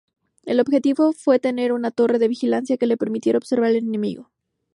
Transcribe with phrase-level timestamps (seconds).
[0.47, 4.31] El objetivo fue tener una torre de vigilancia que le permitiera observar al enemigo.